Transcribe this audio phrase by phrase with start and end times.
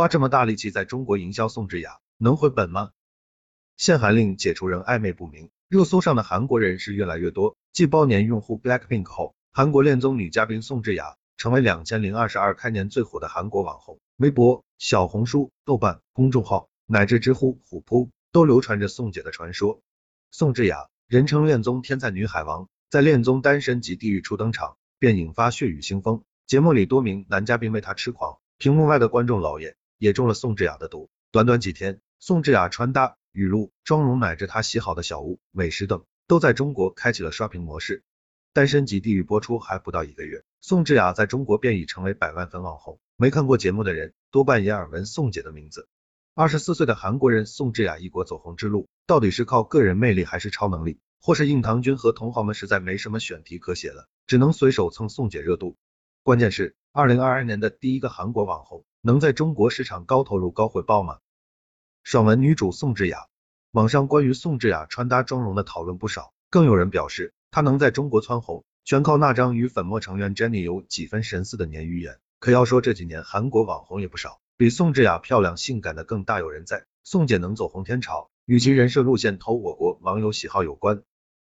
[0.00, 2.92] 花这么大力气在中国营销宋智雅，能回本吗？
[3.76, 7.58] 限韩令解除仍暧昧不明，热搜上的韩国人是越来越多。
[7.74, 14.00] 继包年用户 Blackpink 后，韩国恋综女嘉宾宋智雅成为两千零二十二开年最火的韩国网红。
[14.16, 19.82] 微博、小红书、豆瓣公众号乃至知乎、虎扑都流传着宋姐的传说。
[20.30, 31.10] 宋智雅，人称恋综天才女海王，在恋综《单身即地狱》初登场便引发血雨腥风，节目里多名男嘉宾为她痴狂，屏幕外的观众老爷也中了宋智雅的毒。
[31.30, 33.18] 短短几天，宋智雅穿搭。
[33.32, 38.02] 语录、妆容乃至她喜好的小屋、美食等，都在中国开启了刷屏模式。
[38.52, 42.98] 单身即地狱播出还不到一个月，宋智雅在中国便已成为百万粉网红。
[43.16, 45.86] 没看过节目的人，多半也耳闻宋姐的名字。
[46.34, 50.98] 二十四岁的韩国人宋智雅一国走红之路，到底是靠个人魅力还是超能力？
[51.20, 55.76] 或是硬糖君和同行们实在没什么选题可写了，只能随手蹭宋姐热度？
[56.24, 61.20] 关键是，二零二二年的第一个韩国网红，能在中国市场高投入高回报吗？
[62.02, 63.28] 爽文女主宋智雅，
[63.70, 72.18] 网上关于宋智雅穿搭妆容的讨论不少，更有人表示她能在中国蹿红，全靠那张与粉墨成员 Jennie 有几分神似的鲶鱼眼。
[72.40, 76.86] 可要说这几年韩国网红也不少，比宋智雅漂亮性感的更大有人在。
[77.04, 81.04] 宋姐能走红天朝，与其人设路线投我国网友喜好有关。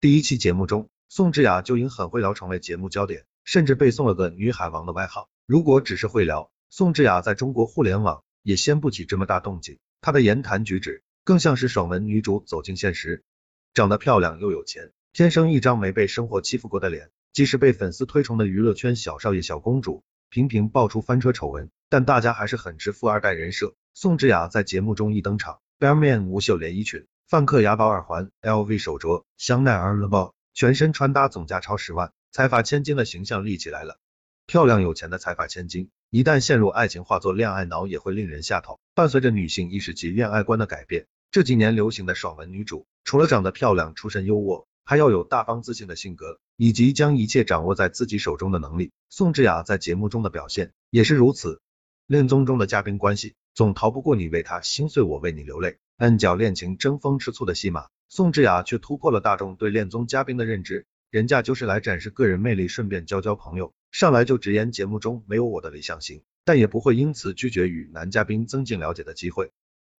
[0.00, 5.30] 第一期节目中，宋智雅就因很会聊成为节目焦点，甚至被送了个女海王的外号。
[5.46, 9.78] 如果只是会聊，宋智雅在中国互联网也掀不起这么大动静。
[10.02, 13.24] 她的言谈举止更像是爽文女主走进现实，
[13.72, 17.10] 长得漂亮又有钱，天生一张没被生活欺负过的脸。
[17.32, 23.74] 即使被粉丝推崇的娱乐圈小少爷、小公主频频爆出翻车丑闻，但大家还是很吃富二代人设。
[23.92, 33.98] 宋智雅在节目中一登场，Bearman 无袖连衣裙，范克雅宝耳环，LV 手镯，香奈儿包包，全身穿搭总价超十万，财阀千金的形象立起来了。
[34.46, 35.88] 漂亮有钱的财阀千金。
[36.10, 38.78] 一旦陷入爱情，化作恋爱脑也会令人下头。
[38.94, 48.92] 伴随着女性意识及恋爱观的改变，这几年流行的爽文女主，除了长得漂亮、出身优渥，还要有大方自信的性格，以及将一切掌握在自己手中的能力。
[49.08, 51.62] 宋智雅在节目中的表现也是如此。
[52.06, 57.86] 恋综中的嘉宾关系，总逃不过你为他心碎，我为你流泪，暗角恋情争风吃醋的戏码。
[58.10, 60.84] 宋智雅却突破了大众对恋综嘉宾的认知，
[61.16, 63.72] 人家就是来展示个人魅力，顺便交交朋友。
[63.90, 69.50] 上来就直言节目中没有我的理想型，但也不会因此拒绝与男嘉宾增进了解的机会。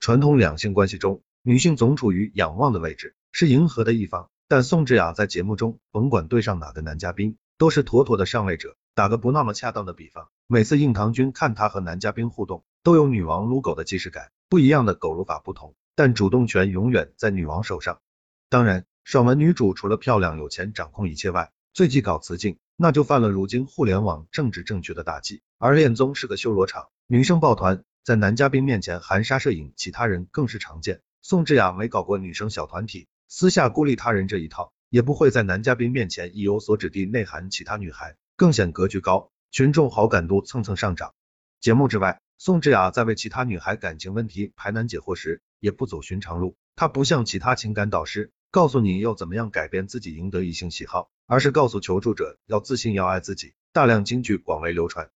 [0.00, 8.74] 传统两性关系中，女性总处于仰望的位置，是迎合的一方，但宋智雅在节目中，甭管对上哪个男嘉宾，都是妥妥的上位者。
[8.96, 14.32] 打个不那么恰当的比方，每次硬糖君看她和男嘉宾互动，都有女王撸狗的既视感。
[14.48, 18.00] 不一样的狗撸法不同，但主动权永远在女王手上。
[18.48, 22.56] 当然，爽文女主除了漂亮有钱掌控一切外，最忌搞雌竞。
[22.76, 25.42] 那就犯了如今互联网政治正确的大忌。
[25.58, 31.02] 而恋综是个修罗场，女生抱团在男嘉宾面前含沙射影，其他人更是常见。
[31.20, 41.12] 宋智雅没搞过女生小团体，私下孤立他人这一套，也不会在男嘉宾面前意有所指地内涵其他女孩，更显格局高，群众好感度蹭蹭上涨。
[41.60, 48.32] 节目之外，宋智雅在为其他女孩感情问题排难解惑时，也不走寻常路，她不像其他情感导师。
[48.54, 53.52] 告诉你要怎么样改变自己赢得异性喜好，而是告诉求助者要自信要爱自己。
[53.72, 55.10] 大量金句广为流传，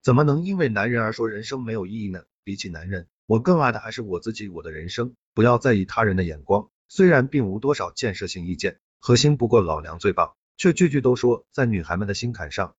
[0.00, 2.22] 怎么能因为男人而说人生没有意义呢？
[2.42, 5.14] 比起男人，我更爱的还是我自己，我的人生。
[5.34, 12.74] 不要在意他人的眼光，虽然并无多少建设性意见，核心不过老娘最棒，却句句都说在女孩们的心坎上。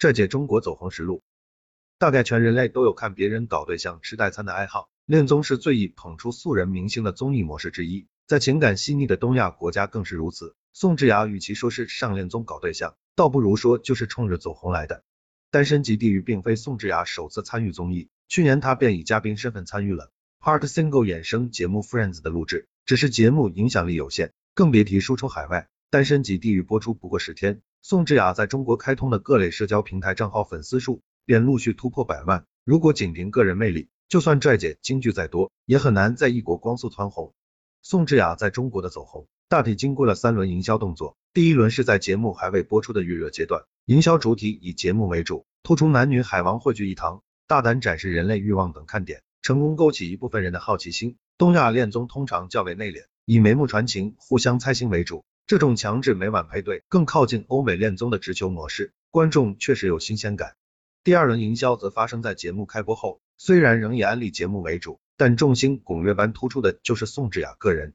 [0.00, 1.22] 这届中国走红实录，
[1.96, 8.08] 大概全人类都有看别人搞对象吃代餐的爱好，恋综是最易捧出素人明星的综艺模式之一。
[8.28, 10.54] 在情感细腻的东亚国家更是如此。
[10.74, 15.02] 宋智雅与其说是上恋综搞对象，倒不如说就是冲着走红来的。
[15.50, 20.10] 单身即地狱并非宋智雅首次参与综艺，去年她便以嘉宾身份参与了
[20.42, 25.70] Heart Single 衍生节目 Friends 的录制，只是节目影响力有限，更别提输出海外。
[25.88, 32.44] 单身即地狱播出不过十天，宋智雅在中国开通的各类社交平台账号粉丝数便陆续突破百万。
[32.62, 37.32] 如果仅凭个人魅力，就算拽姐金句再多，也很难在异国光速蹿红。
[37.82, 41.16] 宋智雅在中国的走红，大体经过了三轮营销动作。
[41.32, 51.16] 第一轮是在节目还未播出的预热阶段，营销主体以节目为主，突出男女海王汇聚一堂，大胆展示人类欲望等看点，成功勾起一部分人的好奇心。
[51.38, 60.56] 东亚恋综通常较为内敛，以眉目传情、互相猜心为主，这种强制每晚配对，更靠近欧美恋综的直球模式，观众确实有新鲜感。
[61.04, 64.98] 第二轮营销则发生在节目开播后，虽然仍以安利节目为主。
[65.18, 67.94] 但众星拱月般突出的就是宋智雅个人，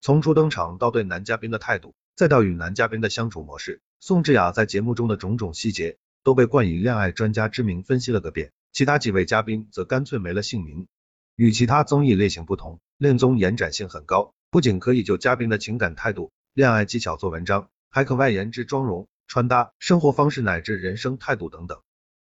[0.00, 8.50] 从初登场到对男嘉宾的态度，再到与男嘉宾的相处模式，宋智雅在节目中的种种细节都被冠以恋爱专家之名分析了个遍。
[8.72, 10.88] 其他几位嘉宾则干脆没了姓名。
[11.36, 21.80] 与其他综艺类型不同，恋综延展性很高，不仅可以就嘉宾的情感态度、恋爱技巧做文章，还可外延至妆容、穿搭、生活方式乃至人生态度等等。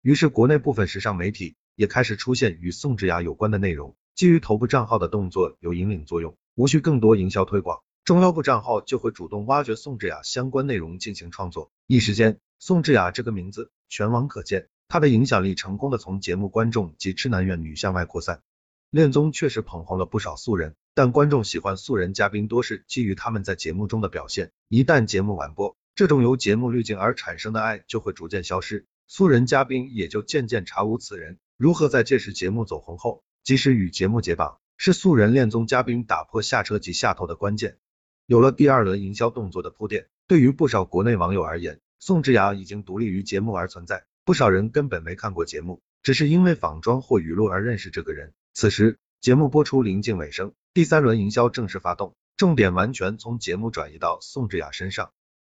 [0.04, 18.42] 于是国内部分时尚媒体也开始出现与宋智雅有关的内容，基于头部账号的动作有引领作用，无需更多营销推广，中腰部账号就会主动挖掘宋智雅相关内容进行创作，一时间，宋智雅这个名字全网可见，她的影响力成功的从节目观众及痴男怨女向外扩散。
[18.90, 24.54] 恋综确实捧红了不少素人，但观众喜欢素人嘉宾多是基于他们在节目中的表现。
[24.70, 31.38] 一旦节目完播，这种由节目滤镜而产生的爱就会逐渐消失，素人嘉宾也就渐渐查无此人。
[31.58, 37.78] 如何在届时节目走红后及时与节目解绑，是素人恋综嘉宾打破下车及下头的关键。
[38.26, 44.06] 有了第二轮营销动作的铺垫，对于不少国内网友而言，宋智雅已经独立于节目而存在。
[44.24, 48.34] 不少人根本没看过节目，只是因为仿妆或语录而认识这个人。
[48.56, 55.12] 此时，节目播出临近尾声，第三轮营销正式发动，重点完全从节目转移到宋智雅身上。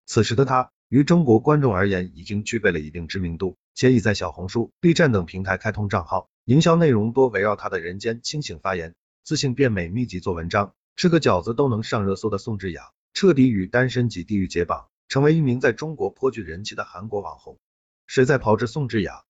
[0.06, 17.60] 此时的她，于中国观众而言已经具备了一定知名度，且已在小红书、B 站等平台开通账号，营销内容多围绕她的人间清醒发言、自信变美秘籍做文章，吃个饺子都能上热搜的宋智雅，彻底与单身级地狱解绑，成为一名在中国颇具人气的韩国网红。
[18.06, 19.26] 谁在炮制宋智雅？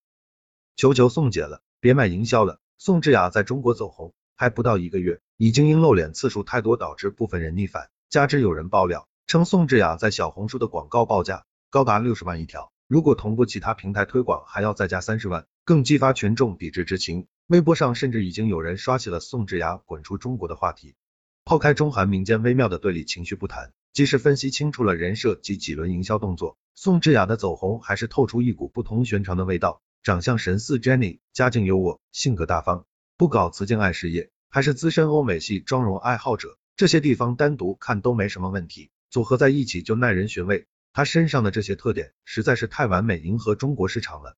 [0.75, 2.59] 求求宋姐了，别卖营销了。
[2.77, 17.27] 宋智雅在中国走红还不到一个月，已经因露脸次数太多导致部分人逆反，加之有人爆料称宋智雅在小红书的广告报价高达六十万一条，如果同步其他平台推广还要再加三十万，更激发群众抵制之情。
[17.47, 20.95] 微博上甚至已经有人刷起了宋智雅滚出中国的话题。
[21.43, 29.81] 抛开中韩民间微妙的对立情绪不谈，即使分析清楚了人设及几轮营销动作，宋智雅的走红还是透出一股不同寻常的味道。
[30.03, 32.85] 长相神似 Jennie，家境优渥，性格大方，
[33.17, 40.65] 不搞雌竞爱事业，还是资深欧美系妆容爱好者，这些地方单独看都没什么问题，组合在一起就耐人寻味。
[40.93, 44.37] 他身上的这些特点实在是太完美，迎合中国市场了。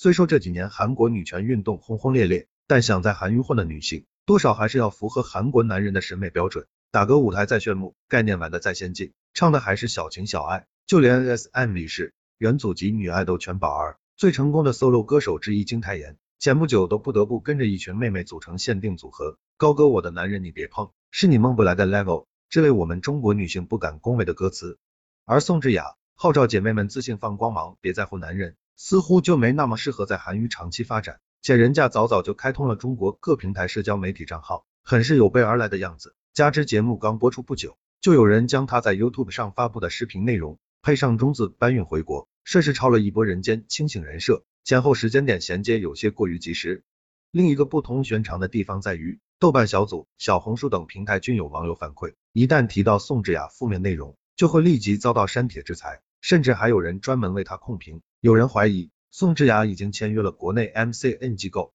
[0.00, 6.68] 虽说这几年韩国女权运动轰轰烈烈，但想在韩娱混的女性，多少还是要符合韩国男人的审美标准。
[6.92, 13.98] 打歌舞台再炫目，概念玩的再先进，唱的还是小情小爱，就连 SM 里是元祖级女爱豆全宝儿。
[14.16, 24.78] 最成功的 solo 歌手之一金泰妍，前不久都不得不跟着一群妹妹组成限定组合，高歌我的男人你别碰，是你梦不来的 level，这类我们中国女性不敢恭维的歌词。
[25.24, 36.14] 而宋智雅号召姐妹们自信放光芒，别在乎男人，似乎就没那么适合在韩娱长期发展，且人家早早就开通了中国各平台社交媒体账号，很是有备而来的样子。
[36.32, 42.28] 加之节目刚播出不久，就有人将他在 YouTube 上发布的视频内容配上中字搬运回国。
[42.44, 46.82] 甚是抄了一波人间清醒人设，前后时间点衔接有些过于及时。
[47.30, 58.02] 另一个不同寻常的地方在于，豆瓣小组、小红书等平台均有网友反馈，一旦提到宋智雅负面内容，就会立即遭到删帖制裁，甚至还有人专门为他控评。
[58.20, 61.66] 有人怀疑宋智雅已经签约了国内 MCN 机构，